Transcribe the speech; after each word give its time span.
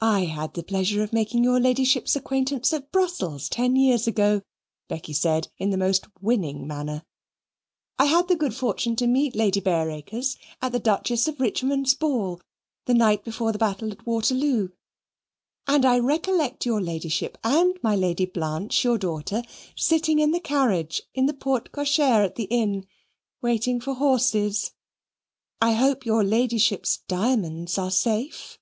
"I 0.00 0.24
had 0.24 0.54
the 0.54 0.64
pleasure 0.64 1.04
of 1.04 1.12
making 1.12 1.44
your 1.44 1.60
Ladyship's 1.60 2.16
acquaintance 2.16 2.72
at 2.72 2.90
Brussels, 2.90 3.48
ten 3.48 3.76
years 3.76 4.08
ago," 4.08 4.42
Becky 4.88 5.12
said 5.12 5.46
in 5.58 5.70
the 5.70 5.76
most 5.76 6.06
winning 6.20 6.66
manner. 6.66 7.04
"I 7.96 8.06
had 8.06 8.26
the 8.26 8.34
good 8.34 8.52
fortune 8.56 8.96
to 8.96 9.06
meet 9.06 9.36
Lady 9.36 9.60
Bareacres 9.60 10.36
at 10.60 10.72
the 10.72 10.80
Duchess 10.80 11.28
of 11.28 11.38
Richmond's 11.38 11.94
ball, 11.94 12.40
the 12.86 12.94
night 12.94 13.22
before 13.22 13.52
the 13.52 13.58
Battle 13.58 13.92
of 13.92 14.04
Waterloo. 14.04 14.70
And 15.68 15.84
I 15.84 16.00
recollect 16.00 16.66
your 16.66 16.80
Ladyship, 16.80 17.38
and 17.44 17.78
my 17.80 17.94
Lady 17.94 18.26
Blanche, 18.26 18.82
your 18.82 18.98
daughter, 18.98 19.44
sitting 19.76 20.18
in 20.18 20.32
the 20.32 20.40
carriage 20.40 21.00
in 21.14 21.26
the 21.26 21.32
porte 21.32 21.70
cochere 21.70 22.24
at 22.24 22.34
the 22.34 22.48
Inn, 22.50 22.88
waiting 23.40 23.78
for 23.80 23.94
horses. 23.94 24.72
I 25.60 25.74
hope 25.74 26.04
your 26.04 26.24
Ladyship's 26.24 26.96
diamonds 27.06 27.78
are 27.78 27.92
safe." 27.92 28.58